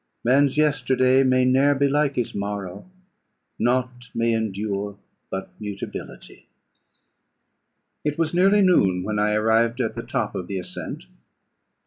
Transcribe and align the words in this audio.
Man's 0.23 0.57
yesterday 0.57 1.21
may 1.21 1.45
ne'er 1.45 1.75
be 1.75 1.87
like 1.87 2.15
his 2.15 2.33
morrow; 2.33 2.89
Nought 3.59 4.09
may 4.15 4.33
endure 4.33 4.97
but 5.29 5.51
mutability! 5.59 6.47
It 8.03 8.17
was 8.17 8.33
nearly 8.33 8.63
noon 8.63 9.03
when 9.03 9.19
I 9.19 9.35
arrived 9.35 9.79
at 9.79 9.93
the 9.93 10.01
top 10.01 10.33
of 10.33 10.47
the 10.47 10.57
ascent. 10.57 11.03